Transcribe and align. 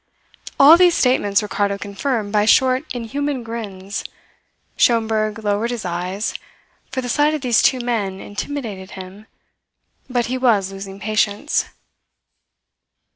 All 0.59 0.77
these 0.77 0.95
statements 0.97 1.43
Ricardo 1.43 1.77
confirmed 1.77 2.31
by 2.33 2.45
short, 2.45 2.91
inhuman 2.91 3.43
grins. 3.43 4.03
Schomberg 4.75 5.43
lowered 5.43 5.69
his 5.69 5.85
eyes, 5.85 6.33
for 6.89 7.01
the 7.01 7.07
sight 7.07 7.35
of 7.35 7.41
these 7.41 7.61
two 7.61 7.79
men 7.79 8.19
intimidated 8.19 8.93
him; 8.97 9.27
but 10.09 10.25
he 10.25 10.39
was 10.39 10.71
losing 10.71 10.99
patience. 10.99 11.65